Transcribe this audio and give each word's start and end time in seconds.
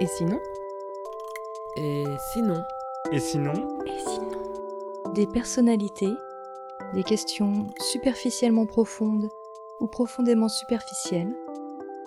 Et 0.00 0.06
sinon 0.06 0.40
Et 1.76 2.04
sinon 2.32 2.64
Et 3.12 3.20
sinon 3.20 3.52
Et 3.84 3.98
sinon 3.98 5.12
Des 5.14 5.26
personnalités, 5.26 6.12
des 6.94 7.02
questions 7.02 7.66
superficiellement 7.80 8.64
profondes 8.64 9.28
ou 9.80 9.88
profondément 9.88 10.48
superficielles 10.48 11.34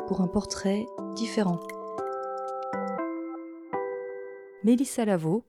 pour 0.07 0.21
un 0.21 0.27
portrait 0.27 0.87
différent. 1.13 1.59
Mélissa 4.63 5.05
Lavo, 5.05 5.43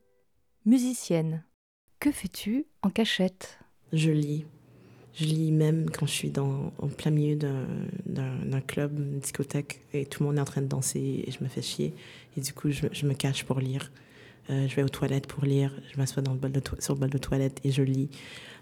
musicienne. 0.66 1.44
Que 1.98 2.12
fais-tu 2.12 2.66
en 2.82 2.90
cachette? 2.90 3.58
Je 3.92 4.10
lis. 4.10 4.44
Je 5.16 5.24
lis 5.26 5.52
même 5.52 5.90
quand 5.90 6.06
je 6.06 6.12
suis 6.12 6.30
dans, 6.30 6.72
en 6.78 6.88
plein 6.88 7.10
milieu 7.12 7.36
d'un- 7.36 8.60
club, 8.66 8.98
une 8.98 9.20
discothèque, 9.20 9.80
et 9.92 10.06
tout 10.06 10.22
le 10.22 10.28
monde 10.28 10.38
est 10.38 10.40
en 10.40 10.44
train 10.44 10.62
de 10.62 10.66
danser 10.66 11.24
et 11.26 11.30
je 11.30 11.42
me 11.44 11.48
fais 11.48 11.62
chier. 11.62 11.92
Et 12.36 12.40
du 12.40 12.52
coup, 12.52 12.70
je, 12.70 12.86
je 12.92 13.06
me 13.06 13.14
cache 13.14 13.44
pour 13.44 13.60
lire. 13.60 13.92
Euh, 14.50 14.66
je 14.68 14.74
vais 14.74 14.82
aux 14.82 14.88
toilettes 14.88 15.26
pour 15.28 15.44
lire. 15.44 15.72
Je 15.92 15.98
m'assois 15.98 16.22
sur 16.80 16.94
le 16.94 16.98
bol 17.00 17.10
de 17.10 17.18
toilette 17.18 17.60
et 17.64 17.70
je 17.70 17.82
lis. 17.82 18.08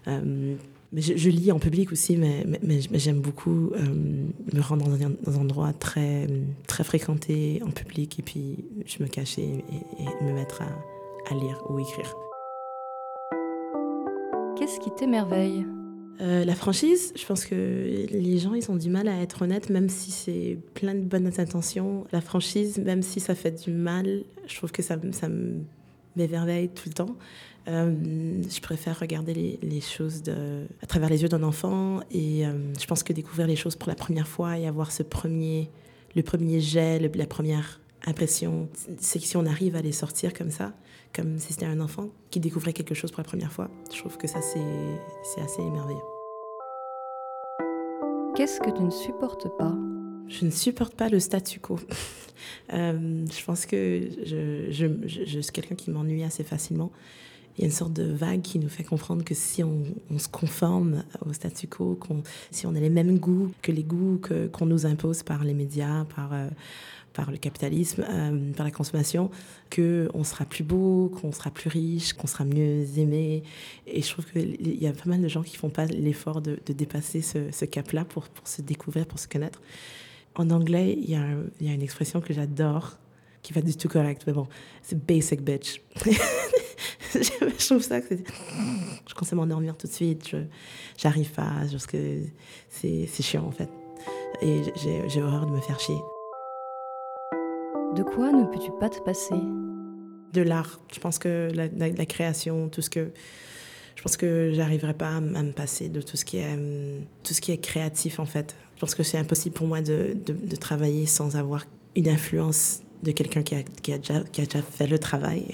Euh, 0.07 0.55
je, 0.95 1.29
lis 1.29 1.51
en 1.51 1.57
public 1.57 1.91
aussi, 1.91 2.17
mais- 2.17 2.45
mais 2.61 2.79
j'aime 2.99 3.19
beaucoup 3.21 3.71
euh, 3.73 3.79
me 4.53 4.61
rendre 4.61 4.85
dans 4.87 5.05
un, 5.05 5.11
dans 5.23 5.39
un 5.39 5.41
endroit 5.41 5.73
très, 5.73 6.27
très 6.67 6.83
fréquenté 6.83 7.61
en 7.65 7.71
public 7.71 8.19
et 8.19 8.21
puis 8.21 8.63
je 8.85 9.01
me 9.01 9.07
cacher 9.07 9.41
et, 9.41 10.03
et 10.03 10.23
me 10.23 10.33
mettre 10.33 10.61
à, 10.61 10.67
à 11.31 11.33
lire 11.33 11.59
ou 11.69 11.79
écrire. 11.79 12.13
Qu'est-ce 14.55 14.79
qui 14.79 14.91
t'émerveille? 14.95 15.65
Euh, 16.21 16.45
la 16.45 16.55
franchise, 16.55 17.11
je 17.15 17.25
pense 17.25 17.45
que 17.45 17.55
les 17.55 18.37
gens, 18.37 18.53
ils 18.53 18.69
ont 18.69 18.75
du 18.75 18.89
mal 18.89 19.07
à 19.07 19.21
être 19.21 19.41
honnêtes, 19.41 19.69
même 19.69 19.89
si 19.89 20.11
c'est 20.11 20.57
plein 20.73 20.93
de 20.93 21.01
bonnes 21.01 21.31
intentions. 21.37 22.05
La 22.11 22.21
franchise, 22.21 22.77
même 22.77 23.01
si 23.01 23.19
ça 23.19 23.35
fait 23.35 23.63
du 23.65 23.71
mal, 23.71 24.23
je 24.47 24.55
trouve 24.55 24.71
que 24.71 24.83
ça, 24.83 24.97
ça 25.11 25.27
m'émerveille 26.15 26.69
tout 26.69 26.89
le 26.89 26.93
temps. 26.93 27.15
Euh, 27.67 28.41
je 28.41 28.59
préfère 28.59 28.99
regarder 28.99 29.57
les, 29.61 29.81
choses 29.81 30.23
à 30.81 30.85
travers 30.85 31.09
les 31.09 31.21
yeux 31.21 31.29
d'un 31.29 31.43
enfant 31.43 32.01
et 32.11 32.45
euh, 32.45 32.51
je 32.77 32.85
pense 32.85 33.03
que 33.03 33.13
découvrir 33.13 33.47
les 33.47 33.55
choses 33.55 33.77
pour 33.77 33.87
la 33.87 33.95
première 33.95 34.27
fois 34.27 34.57
et 34.57 34.67
avoir 34.67 34.91
ce 34.91 35.01
premier, 35.01 35.69
le 36.13 36.23
premier 36.23 36.59
jet, 36.59 36.99
la 36.99 37.25
première 37.25 37.79
impression, 38.05 38.69
c'est 38.99 39.19
que 39.19 39.25
si 39.25 39.37
on 39.37 39.45
arrive 39.45 39.75
à 39.75 39.81
les 39.81 39.91
sortir 39.91 40.33
comme 40.33 40.51
ça, 40.51 40.73
comme 41.15 41.39
si 41.39 41.53
c'était 41.53 41.65
un 41.65 41.79
enfant 41.79 42.09
qui 42.31 42.39
découvrait 42.39 42.73
quelque 42.73 42.93
chose 42.95 43.11
pour 43.11 43.19
la 43.19 43.23
première 43.25 43.51
fois, 43.51 43.69
je 43.93 43.99
trouve 43.99 44.17
que 44.17 44.27
ça, 44.27 44.39
c'est 44.41 45.41
assez 45.41 45.61
émerveillant. 45.61 46.01
Qu'est-ce 48.35 48.59
que 48.59 48.71
tu 48.71 48.81
ne 48.81 48.89
supportes 48.89 49.47
pas? 49.57 49.75
Je 50.27 50.45
ne 50.45 50.49
supporte 50.51 50.95
pas 50.95 51.09
le 51.09 51.19
statu 51.19 51.59
quo. 51.59 51.79
Euh, 52.73 53.25
je 53.31 53.45
pense 53.45 53.65
que 53.65 54.09
je, 54.25 54.69
je, 54.69 54.85
je- 55.07 55.23
je 55.25 55.39
suis 55.39 55.51
quelqu'un 55.53 55.75
qui 55.75 55.91
m'ennuie 55.91 56.23
assez 56.23 56.43
facilement. 56.43 56.91
Il 57.57 57.61
y 57.61 57.63
a 57.63 57.67
une 57.67 57.73
sorte 57.73 57.93
de 57.93 58.03
vague 58.11 58.41
qui 58.41 58.57
nous 58.59 58.69
fait 58.69 58.83
comprendre 58.83 59.23
que 59.23 59.35
si 59.35 59.63
on, 59.63 59.83
on 60.09 60.17
se 60.17 60.27
conforme 60.27 61.03
au 61.25 61.33
statu 61.33 61.67
quo, 61.67 61.95
qu'on- 61.95 62.23
si 62.51 62.65
on 62.65 62.73
a 62.75 62.79
les 62.79 62.89
mêmes 62.89 63.19
goûts 63.19 63.51
que 63.61 63.71
les 63.71 63.83
goûts 63.83 64.17
que- 64.21 64.47
qu'on 64.47 64.65
nous 64.65 64.85
impose 64.87 65.21
par 65.23 65.43
les 65.43 65.53
médias, 65.53 66.05
par, 66.15 66.33
euh, 66.33 66.47
par 67.13 67.29
le 67.29 67.37
capitalisme, 67.37 68.03
euh, 68.09 68.51
par 68.53 68.65
la 68.65 68.71
consommation, 68.71 69.29
qu'on 69.73 70.23
sera 70.23 70.45
plus 70.45 70.63
beau, 70.63 71.11
qu'on 71.21 71.31
sera 71.31 71.51
plus 71.51 71.69
riche, 71.69 72.13
qu'on 72.13 72.25
sera 72.25 72.43
mieux 72.43 72.85
aimé. 72.97 73.43
Et 73.85 74.01
je 74.01 74.09
trouve 74.11 74.25
qu'il 74.25 74.81
y 74.81 74.87
a 74.87 74.93
pas 74.93 75.07
mal 75.09 75.21
de 75.21 75.27
gens 75.27 75.43
qui 75.43 75.55
font 75.55 75.69
pas 75.69 75.85
l'effort 75.85 76.41
de, 76.41 76.57
de 76.65 76.73
dépasser 76.73 77.21
ce, 77.21 77.51
ce 77.51 77.65
cap-là 77.65 78.03
pour, 78.03 78.29
pour 78.29 78.47
se 78.47 78.63
découvrir, 78.63 79.05
pour 79.05 79.19
se 79.19 79.27
connaître. 79.27 79.61
En 80.33 80.49
anglais, 80.49 80.97
il 80.99 81.07
y, 81.11 81.15
a 81.15 81.27
il 81.61 81.67
y 81.67 81.69
a 81.69 81.73
une 81.73 81.83
expression 81.83 82.19
que 82.19 82.33
j'adore, 82.33 82.97
qui 83.43 83.53
va 83.53 83.61
du 83.61 83.75
tout 83.75 83.89
correct, 83.89 84.23
mais 84.25 84.33
bon, 84.33 84.47
c'est 84.81 85.05
basic 85.05 85.41
bitch. 85.43 85.81
je 87.59 87.65
trouve 87.65 87.81
ça 87.81 88.01
que 88.01 88.07
c'est... 88.09 88.23
Je 89.07 89.13
commence 89.13 89.33
à 89.33 89.35
m'endormir 89.35 89.77
tout 89.77 89.87
de 89.87 89.91
suite, 89.91 90.27
je 90.29 90.37
j'arrive 90.97 91.31
pas, 91.31 91.51
parce 91.71 91.85
que 91.87 92.21
c'est 92.69 93.07
c'est 93.07 93.23
chiant 93.23 93.45
en 93.45 93.51
fait. 93.51 93.69
Et 94.41 94.61
j'ai 94.83 95.07
j'ai 95.09 95.21
horreur 95.21 95.45
de 95.45 95.51
me 95.51 95.61
faire 95.61 95.79
chier. 95.79 95.97
De 97.95 98.03
quoi 98.03 98.31
ne 98.31 98.45
peux-tu 98.45 98.71
pas 98.79 98.89
te 98.89 98.99
passer? 99.01 99.35
De 100.33 100.41
l'art. 100.41 100.79
Je 100.91 100.99
pense 100.99 101.19
que 101.19 101.49
la, 101.53 101.67
la- 101.67 101.89
la 101.89 102.05
création, 102.05 102.69
tout 102.69 102.81
ce 102.81 102.89
que. 102.89 103.11
Je 103.95 104.01
pense 104.01 104.17
que 104.17 104.51
j'arriverai 104.53 104.95
pas 104.95 105.09
à, 105.09 105.21
me 105.21 105.51
passer 105.51 105.87
de 105.89 106.01
tout 106.01 106.17
ce 106.17 106.25
qui 106.25 106.37
est, 106.37 106.57
tout 107.23 107.33
ce 107.35 107.39
qui 107.41 107.51
est 107.51 107.59
créatif, 107.59 108.19
en 108.19 108.25
fait. 108.25 108.55
Je 108.75 108.81
pense 108.81 108.95
que 108.95 109.03
c'est 109.03 109.19
impossible 109.19 109.53
pour 109.53 109.67
moi 109.67 109.81
de, 109.81 110.17
de, 110.25 110.33
de 110.33 110.55
travailler 110.55 111.05
sans 111.05 111.35
avoir 111.35 111.65
une 111.95 112.09
influence 112.09 112.81
de 113.03 113.11
quelqu'un 113.11 113.43
qui 113.43 113.53
a, 113.55 113.61
qui, 113.63 113.93
a 113.93 113.99
déjà, 113.99 114.21
qui 114.23 114.41
a 114.41 114.45
déjà 114.45 114.63
fait 114.63 114.87
le 114.87 114.97
travail, 114.97 115.45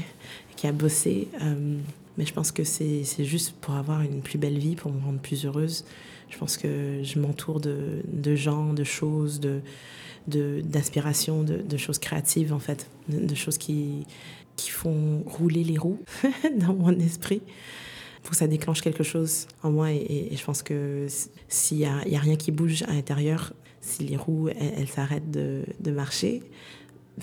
qui 0.60 0.68
a 0.68 0.74
bossé. 0.74 1.30
Hum, 1.42 1.80
mais 2.18 2.26
je 2.26 2.34
pense 2.34 2.52
que 2.52 2.66
c'est 2.66 3.24
juste 3.24 3.54
pour 3.62 3.76
avoir 3.76 4.02
une 4.02 4.22
plus 4.22 4.38
belle 4.38 4.58
vie, 4.58 4.76
pour 4.76 4.92
me 4.92 5.02
rendre 5.02 5.20
plus 5.20 5.46
heureuse. 5.46 5.86
Je 6.30 6.38
pense 6.38 6.58
que 6.58 7.00
je 7.02 7.18
m'entoure 7.18 7.62
de, 7.62 8.02
de 8.12 8.36
gens, 8.36 8.74
de 8.74 8.84
choses, 8.84 9.40
de 9.40 9.62
de- 10.28 10.62
d'inspiration, 10.64 11.44
de, 11.44 11.58
de 11.58 11.78
choses 11.78 11.98
créatives, 11.98 12.54
en 12.54 12.60
fait, 12.60 12.88
de, 13.08 13.34
choses 13.36 13.58
qui, 13.58 14.06
qui 14.58 14.70
font 14.70 15.24
rouler 15.26 15.64
les 15.64 15.78
roues 15.78 16.04
dans 16.60 16.74
mon 16.74 16.92
esprit 17.00 17.42
pour 18.22 18.32
que 18.32 18.36
ça 18.38 18.48
déclenche 18.48 18.82
quelque 18.82 19.04
chose 19.04 19.48
en 19.64 19.72
moi. 19.72 19.92
Et, 19.94 20.30
je 20.36 20.44
pense 20.44 20.62
que 20.62 21.08
s'il 21.48 21.78
n'y 21.78 21.86
a, 21.86 22.06
y 22.06 22.18
a 22.18 22.20
rien 22.20 22.36
qui 22.36 22.52
bouge 22.52 22.84
à 22.84 22.94
l'intérieur, 22.94 23.54
si 23.80 24.04
les 24.04 24.18
roues, 24.18 24.50
elles 24.50 24.90
s'arrêtent 24.90 25.32
de, 25.32 25.64
de 25.80 25.92
marcher, 25.92 26.44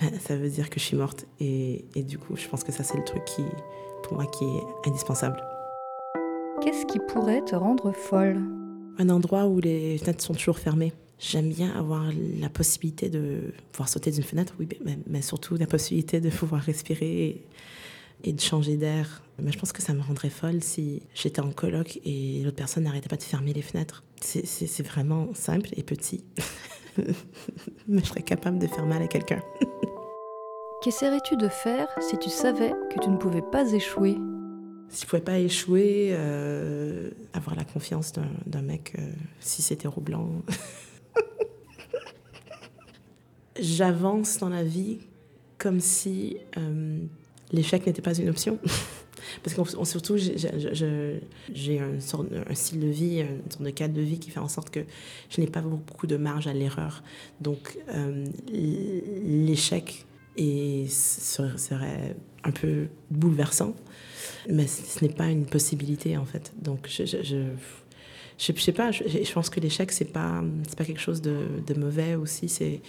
ben, 0.00 0.10
ça 0.20 0.36
veut 0.36 0.48
dire 0.48 0.70
que 0.70 0.78
je 0.78 0.84
suis 0.84 0.96
morte. 0.96 1.26
Et, 1.40 1.84
et 1.94 2.02
du 2.02 2.18
coup, 2.18 2.36
je 2.36 2.46
pense 2.48 2.64
que 2.64 2.72
ça, 2.72 2.82
c'est 2.84 2.96
le 2.96 3.04
truc 3.04 3.24
qui, 3.24 3.42
pour 4.02 4.14
moi, 4.14 4.26
qui 4.26 4.44
est 4.44 4.88
indispensable. 4.88 5.42
Qu'est-ce 6.62 6.86
qui 6.86 6.98
pourrait 6.98 7.42
te 7.42 7.54
rendre 7.54 7.92
folle? 7.92 8.42
Un 8.98 9.08
endroit 9.08 9.46
où 9.46 9.60
les 9.60 9.98
fenêtres 9.98 10.24
sont 10.24 10.34
toujours 10.34 10.58
fermées. 10.58 10.92
J'aime 11.18 11.48
bien 11.48 11.70
avoir 11.70 12.04
la 12.40 12.48
possibilité 12.50 13.08
de 13.08 13.54
pouvoir 13.72 13.88
sauter 13.88 14.10
d'une 14.10 14.22
fenêtre, 14.22 14.54
oui, 14.58 14.68
mais, 14.84 14.98
mais 15.06 15.22
surtout 15.22 15.56
la 15.56 15.66
possibilité 15.66 16.20
de 16.20 16.28
pouvoir 16.28 16.60
respirer 16.60 17.26
et, 17.26 17.46
et 18.24 18.32
de 18.32 18.40
changer 18.40 18.76
d'air. 18.76 19.22
Mais 19.38 19.52
je 19.52 19.58
pense 19.58 19.72
que 19.72 19.82
ça 19.82 19.94
me 19.94 20.02
rendrait 20.02 20.30
folle 20.30 20.62
si 20.62 21.02
j'étais 21.14 21.40
en 21.40 21.52
coloc 21.52 22.00
et 22.04 22.42
l'autre 22.44 22.56
personne 22.56 22.84
n'arrêtait 22.84 23.08
pas 23.08 23.16
de 23.16 23.22
fermer 23.22 23.54
les 23.54 23.62
fenêtres. 23.62 24.02
C'est 24.20 24.86
vraiment 24.86 25.28
simple 25.34 25.70
et 25.76 25.82
petit. 25.82 26.24
mais 27.88 28.00
je 28.00 28.06
serais 28.06 28.22
capable 28.22 28.58
de 28.58 28.66
faire 28.66 28.86
mal 28.86 29.02
à 29.02 29.06
quelqu'un. 29.06 29.42
Qu'essaierais-tu 30.86 31.36
de 31.36 31.48
faire 31.48 31.88
si 31.98 32.16
tu 32.16 32.30
savais 32.30 32.72
que 32.94 33.02
tu 33.02 33.10
ne 33.10 33.16
pouvais 33.16 33.42
pas 33.42 33.72
échouer 33.72 34.14
Si 34.88 35.02
je 35.02 35.06
pouvais 35.08 35.20
pas 35.20 35.36
échouer, 35.36 36.10
euh, 36.12 37.10
avoir 37.32 37.56
la 37.56 37.64
confiance 37.64 38.12
d'un 38.47 38.62
mec, 38.62 38.92
euh, 38.97 39.10
si 39.41 39.62
c'était 39.62 39.88
blanc. 40.00 40.30
J'avance 43.58 44.38
dans 44.38 44.48
la 44.48 44.62
vie 44.62 44.98
comme 45.58 45.80
si 45.80 46.36
euh, 46.56 47.00
l'échec 47.50 47.84
n'était 47.84 48.00
pas 48.00 48.16
une 48.16 48.28
option. 48.28 48.56
Parce 49.42 49.56
que 49.56 49.84
surtout, 49.84 50.16
j'ai- 50.16 51.80
un, 51.80 51.98
un 52.48 52.54
style 52.54 52.78
de 52.78 52.86
vie, 52.86 53.22
une 53.22 53.50
sorte 53.50 53.64
de 53.64 53.70
cadre 53.70 53.94
de 53.94 54.03
vie 54.03 54.20
qui 54.20 54.30
fait 54.30 54.38
en 54.38 54.47
sorte 54.47 54.70
que 54.70 54.84
je 55.30 55.41
n'ai 55.41 55.48
pas 55.48 55.62
beaucoup 55.62 56.06
de 56.06 56.16
marge 56.16 56.47
à 56.47 56.53
l'erreur. 56.53 57.03
Donc, 57.41 57.76
l'échec 58.53 60.06
est- 60.36 60.88
serait 60.91 61.56
serait 61.58 62.16
un 62.44 62.50
peu 62.50 62.86
bouleversant. 63.10 63.74
Mais 64.48 64.66
ce 64.66 64.82
ce 64.98 65.04
n'est 65.04 65.12
pas 65.12 65.26
une 65.26 65.47
possibilité, 65.47 66.16
en 66.16 66.24
fait. 66.24 66.52
Donc, 66.60 66.86
je, 66.88 67.04
je, 67.04 67.19
je, 67.22 67.36
je, 68.38 68.52
je 68.54 68.60
sais 68.60 68.72
pas, 68.72 68.91
je, 68.92 69.02
je 69.08 69.32
pense 69.32 69.50
que 69.50 69.60
l'échec, 69.60 69.91
c'est 69.92 70.04
pas, 70.12 70.42
pas 70.76 70.84
quelque 70.84 71.00
chose 71.00 71.20
de, 71.20 71.36
de 71.66 71.74
mauvais 71.74 72.14
aussi, 72.14 72.48
c'est, 72.48 72.80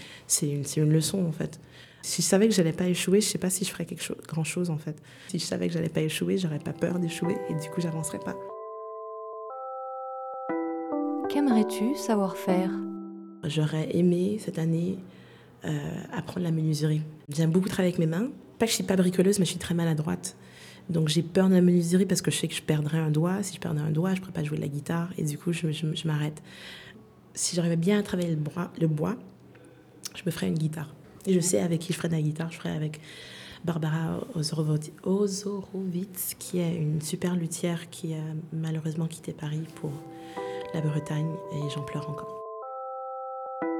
une, 0.43 0.63
une 0.77 0.91
leçon, 0.91 1.25
en 1.25 1.31
fait. 1.31 1.59
Si 2.03 2.21
je 2.21 2.27
savais 2.27 2.47
que 2.47 2.53
j'allais 2.53 2.73
pas 2.73 2.87
échouer, 2.87 3.21
je 3.21 3.27
sais 3.27 3.37
pas 3.39 3.49
si 3.49 3.65
je 3.65 3.71
ferais 3.71 3.85
quelque 3.85 4.03
chose, 4.03 4.17
grand 4.27 4.43
chose, 4.43 4.69
en 4.69 4.77
fait. 4.77 4.95
Si 5.29 5.39
je 5.39 5.45
savais 5.45 5.67
que 5.67 5.73
j'allais 5.73 5.89
pas 5.89 6.01
échouer, 6.01 6.37
j'aurais 6.37 6.59
pas 6.59 6.73
peur 6.73 6.99
d'échouer 6.99 7.35
et 7.49 7.53
du 7.55 7.69
coup, 7.69 7.81
j'avancerais 7.81 8.19
pas. 8.19 8.35
Qu'aimerais-tu 11.29 11.95
savoir 11.95 12.37
faire? 12.37 12.71
J'aurais 13.43 13.95
aimé 13.95 14.37
cette 14.39 14.59
année 14.59 14.97
euh, 15.65 15.79
apprendre 16.13 16.43
la 16.45 16.51
menuiserie. 16.51 17.01
J'aime 17.29 17.51
beaucoup 17.51 17.67
travailler 17.67 17.93
avec 17.93 17.99
mes 17.99 18.05
mains. 18.05 18.29
Pas 18.59 18.65
que 18.65 18.71
je 18.71 18.75
suis 18.75 18.83
pas 18.83 18.95
bricoleuse, 18.95 19.39
mais 19.39 19.45
je 19.45 19.51
suis 19.51 19.59
très 19.59 19.73
maladroite. 19.73 20.35
Donc 20.89 21.09
j'ai 21.09 21.21
peur 21.21 21.49
de 21.49 21.53
la 21.55 21.61
menuiserie 21.61 22.05
parce 22.05 22.21
que 22.21 22.31
je 22.31 22.37
sais 22.37 22.47
que 22.47 22.55
je 22.55 22.61
perdrais 22.61 22.99
un 22.99 23.11
doigt. 23.11 23.43
Si 23.43 23.55
je 23.55 23.59
perdais 23.59 23.81
un 23.81 23.91
doigt, 23.91 24.11
je 24.11 24.15
ne 24.15 24.21
pourrais 24.21 24.33
pas 24.33 24.43
jouer 24.43 24.57
de 24.57 24.61
la 24.61 24.69
guitare 24.69 25.09
et 25.17 25.23
du 25.23 25.37
coup, 25.37 25.51
je, 25.53 26.07
m'arrête. 26.07 26.41
Si 27.33 27.55
j'arrivais 27.55 27.75
bien 27.75 27.99
à 27.99 28.03
travailler 28.03 28.29
le 28.29 28.35
bois, 28.35 28.71
le 28.79 28.87
bois, 28.87 29.15
je 30.15 30.23
me 30.25 30.31
ferais 30.31 30.47
une 30.47 30.57
guitare. 30.57 30.93
Et 31.25 31.33
je 31.33 31.39
sais 31.39 31.59
avec 31.59 31.81
qui 31.81 31.91
je 31.91 31.97
ferais 31.97 32.07
de 32.09 32.13
la 32.13 32.21
guitare. 32.21 32.51
Je 32.51 32.57
ferais 32.57 32.71
avec 32.71 33.01
Barbara 33.65 34.21
Ozorowitz, 35.03 36.35
qui 36.39 36.59
est 36.59 36.75
une 36.75 37.01
super 37.01 37.35
luthière 37.35 37.89
qui 37.89 38.13
a 38.13 38.23
malheureusement 38.53 39.07
quitté 39.07 39.33
Paris 39.33 39.63
pour 39.75 39.91
la 40.73 40.81
Bretagne 40.81 41.31
et 41.53 41.69
j'en 41.73 41.81
pleure 41.81 42.09
encore. 42.09 42.36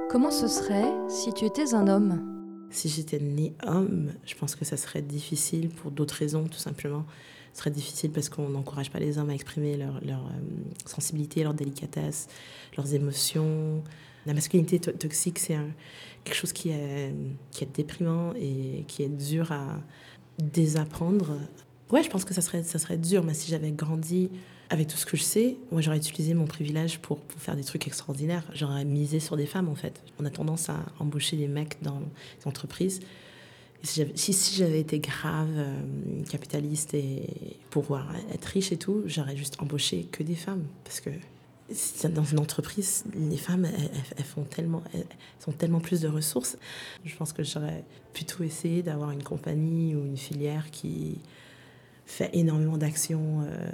Comment 0.09 0.31
ce 0.31 0.47
serait 0.47 0.89
si 1.09 1.33
tu 1.33 1.43
étais 1.43 1.73
un 1.73 1.89
homme 1.89 2.65
Si 2.69 2.87
j'étais 2.87 3.19
né 3.19 3.53
homme, 3.65 4.13
je 4.25 4.35
pense 4.35 4.55
que 4.55 4.63
ça 4.63 4.77
serait 4.77 5.01
difficile 5.01 5.67
pour 5.67 5.91
d'autres 5.91 6.15
raisons, 6.15 6.45
tout 6.45 6.57
simplement. 6.57 7.05
Ce 7.51 7.59
serait 7.59 7.71
difficile 7.71 8.11
parce 8.11 8.29
qu'on 8.29 8.47
n'encourage 8.47 8.89
pas 8.89 8.99
les 8.99 9.17
hommes 9.17 9.29
à 9.29 9.33
exprimer 9.33 9.75
leur, 9.75 9.97
euh, 9.97 10.21
sensibilité, 10.85 11.43
leur 11.43 11.53
délicatesse, 11.53 12.29
leurs 12.77 12.93
émotions. 12.93 13.83
La 14.25 14.33
masculinité 14.33 14.79
toxique, 14.79 15.39
c'est 15.39 15.57
quelque 16.23 16.35
chose 16.35 16.53
qui 16.53 16.69
est, 16.69 17.13
qui 17.51 17.65
est 17.65 17.75
déprimant 17.75 18.33
et 18.35 18.85
qui 18.87 19.03
est 19.03 19.09
dur 19.09 19.51
à 19.51 19.81
désapprendre. 20.39 21.37
Ouais, 21.91 22.01
je 22.01 22.09
pense 22.09 22.23
que 22.23 22.33
ça 22.33 22.41
serait, 22.41 22.63
ça 22.63 22.79
serait 22.79 22.97
dur, 22.97 23.25
mais 23.25 23.33
si 23.33 23.51
j'avais 23.51 23.71
grandi 23.71 24.29
avec 24.69 24.87
tout 24.87 24.97
ce 24.97 25.05
que 25.05 25.15
je 25.15 25.23
sais, 25.23 25.57
moi 25.71 25.81
j'aurais 25.81 25.97
utilisé 25.97 26.33
mon 26.33 26.45
privilège 26.45 26.99
pour, 26.99 27.19
pour, 27.19 27.39
faire 27.39 27.55
des 27.55 27.63
trucs 27.63 27.87
extraordinaires. 27.87 28.43
J'aurais 28.53 28.85
misé 28.85 29.19
sur 29.19 29.37
des 29.37 29.45
femmes 29.45 29.69
en 29.69 29.75
fait. 29.75 30.01
On 30.19 30.25
a 30.25 30.29
tendance 30.29 30.69
à 30.69 30.77
embaucher 30.99 31.37
des 31.37 31.47
mecs 31.47 31.81
dans 31.81 31.99
les 31.99 32.47
entreprises. 32.47 32.99
si 33.83 33.99
j'avais 33.99 34.11
si, 34.15 34.63
été 34.63 34.99
grave 34.99 35.49
euh, 35.55 36.23
capitaliste 36.29 36.93
et 36.93 37.23
pouvoir 37.69 38.13
être 38.33 38.45
riche 38.45 38.71
et 38.71 38.77
tout, 38.77 39.03
j'aurais 39.05 39.37
juste 39.37 39.55
embauché 39.61 40.03
que 40.11 40.23
des 40.23 40.35
femmes. 40.35 40.65
Parce 40.83 40.99
que 40.99 41.11
dans 42.09 42.23
une 42.23 42.39
entreprise, 42.39 43.03
les 43.13 43.37
femmes, 43.37 43.65
elles, 44.17 44.23
font 44.23 44.43
tellement, 44.43 44.83
elles 44.93 45.05
ont 45.47 45.51
tellement 45.51 45.79
plus 45.79 46.01
de 46.01 46.07
ressources. 46.07 46.57
Je 47.05 47.15
pense 47.15 47.33
que 47.33 47.43
j'aurais 47.43 47.83
plutôt 48.13 48.43
essayé 48.43 48.83
d'avoir 48.83 49.11
une 49.11 49.23
compagnie 49.23 49.95
ou 49.95 50.05
une 50.05 50.17
filière 50.17 50.71
qui 50.71 51.19
fait 52.05 52.29
énormément 52.33 52.77
d'actions. 52.77 53.41
Euh, 53.41 53.69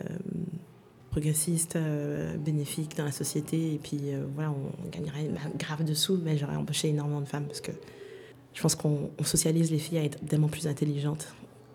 progressiste, 1.14 1.76
euh, 1.76 2.36
bénéfique 2.38 2.98
dans 2.98 3.06
la 3.06 3.12
société. 3.12 3.76
Et 3.76 3.78
puis 3.78 4.00
euh, 4.06 4.26
voilà, 4.34 4.52
on, 4.52 4.90
gagnerait 4.90 5.30
grave 5.58 5.84
de 5.84 5.94
sous, 5.94 6.18
mais 6.18 6.38
j'aurais 6.40 6.56
embauché 6.56 6.90
énormément 6.90 7.22
de 7.22 7.28
femmes 7.28 7.46
parce 7.46 7.62
que 7.62 7.72
je 8.54 8.62
pense 8.62 8.74
qu'on 8.74 9.12
socialise 9.24 9.70
les 9.72 9.78
filles 9.78 10.00
à 10.00 10.04
être 10.04 10.26
tellement 10.26 10.48
plus 10.48 10.68
intelligentes, 10.68 11.28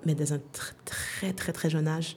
mais 0.04 0.16
dès 0.16 0.32
un 0.32 0.40
très 0.84 1.32
très 1.32 1.52
très 1.52 1.70
jeune 1.70 1.86
âge. 1.86 2.16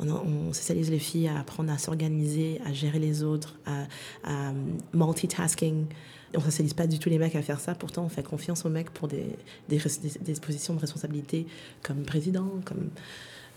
On, 0.00 0.52
socialise 0.52 0.90
les 0.90 1.00
filles 1.00 1.26
à 1.26 1.40
apprendre 1.40 1.72
à 1.72 1.78
s'organiser, 1.78 2.60
à 2.64 2.72
gérer 2.72 3.00
les 3.00 3.24
autres, 3.24 3.58
à, 3.66 3.86
à 4.22 4.52
multitasking. 4.92 5.86
On 6.34 6.38
ne 6.38 6.44
socialise 6.44 6.74
pas 6.74 6.86
du 6.86 7.00
tout 7.00 7.08
les 7.08 7.18
mecs 7.18 7.34
à 7.34 7.42
faire 7.42 7.58
ça. 7.58 7.74
Pourtant, 7.74 8.04
on 8.04 8.08
fait 8.08 8.22
confiance 8.22 8.64
aux 8.64 8.68
mecs 8.68 8.90
pour 8.90 9.08
des, 9.08 9.26
des, 9.68 9.80
des 10.20 10.34
positions 10.34 10.74
de 10.74 10.78
responsabilité 10.78 11.46
comme 11.82 12.02
président, 12.02 12.48
comme 12.64 12.90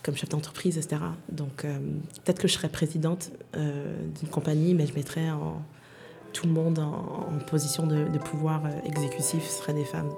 comme 0.03 0.15
chef 0.15 0.29
d'entreprise, 0.29 0.77
etc. 0.77 1.01
Donc 1.31 1.65
euh, 1.65 1.77
peut-être 2.23 2.39
que 2.39 2.47
je 2.47 2.53
serais 2.53 2.69
présidente 2.69 3.31
euh, 3.55 3.95
d'une 4.19 4.29
compagnie, 4.29 4.73
mais 4.73 4.87
je 4.87 4.93
mettrais 4.93 5.29
tout 6.33 6.47
le 6.47 6.53
monde 6.53 6.79
en, 6.79 7.37
position 7.47 7.85
de, 7.85 8.17
pouvoir 8.17 8.65
euh, 8.65 8.69
exécutif, 8.85 9.43
ce 9.43 9.59
serait 9.59 9.73
des 9.73 9.85
femmes. 9.85 10.11